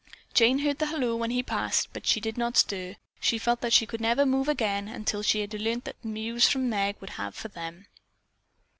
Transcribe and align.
Jane 0.33 0.57
heard 0.65 0.79
the 0.79 0.87
halloo 0.87 1.15
when 1.15 1.29
he 1.29 1.43
passed, 1.43 1.89
but 1.93 2.07
she 2.07 2.19
did 2.19 2.35
not 2.35 2.57
stir. 2.57 2.95
She 3.19 3.37
felt 3.37 3.61
that 3.61 3.71
she 3.71 3.85
never 3.99 4.23
could 4.23 4.29
move 4.29 4.47
again 4.49 4.87
until 4.87 5.21
she 5.21 5.41
had 5.41 5.53
learned 5.53 5.83
the 5.83 5.93
news 6.03 6.49
that 6.51 6.57
Meg 6.57 6.95
would 6.99 7.11
have 7.21 7.35
for 7.35 7.49
them. 7.49 7.85